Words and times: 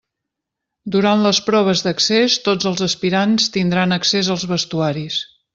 Durant 0.95 1.21
les 1.25 1.41
proves 1.49 1.83
d'accés 1.87 2.39
tots 2.49 2.71
els 2.71 2.83
aspirants 2.89 3.49
tindran 3.59 3.97
accés 3.99 4.35
als 4.39 4.51
vestuaris. 4.55 5.25